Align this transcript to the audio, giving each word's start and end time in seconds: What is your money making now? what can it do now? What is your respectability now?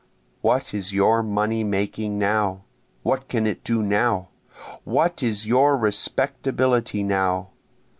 What 0.41 0.73
is 0.73 0.91
your 0.93 1.21
money 1.21 1.63
making 1.63 2.17
now? 2.17 2.63
what 3.03 3.27
can 3.27 3.45
it 3.45 3.63
do 3.63 3.83
now? 3.83 4.29
What 4.83 5.21
is 5.21 5.45
your 5.45 5.77
respectability 5.77 7.03
now? 7.03 7.51